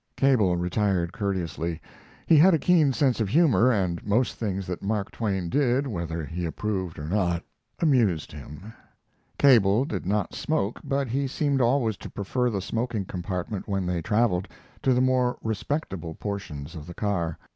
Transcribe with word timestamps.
Cable 0.17 0.57
retired 0.57 1.13
courteously. 1.13 1.79
He 2.25 2.35
had 2.37 2.55
a 2.55 2.57
keen 2.57 2.91
sense 2.91 3.19
of 3.19 3.29
humor, 3.29 3.71
and 3.71 4.03
most 4.03 4.33
things 4.33 4.65
that 4.65 4.81
Mark 4.81 5.11
Twain 5.11 5.47
did, 5.47 5.85
whether 5.85 6.25
he 6.25 6.43
approved 6.47 6.97
or 6.97 7.05
not, 7.05 7.43
amused 7.79 8.31
him. 8.31 8.73
Cable 9.37 9.85
did 9.85 10.07
not 10.07 10.33
smoke, 10.33 10.79
but 10.83 11.07
he 11.09 11.27
seemed 11.27 11.61
always 11.61 11.97
to 11.97 12.09
prefer 12.09 12.49
the 12.49 12.61
smoking 12.63 13.05
compartment 13.05 13.67
when 13.67 13.85
they 13.85 14.01
traveled, 14.01 14.47
to 14.81 14.95
the 14.95 15.01
more 15.01 15.37
respectable 15.43 16.15
portions 16.15 16.73
of 16.73 16.87
the 16.87 16.95
car. 16.95 17.37